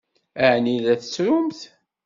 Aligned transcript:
Ɛni 0.51 0.75
la 0.79 0.95
tettrumt? 1.01 1.59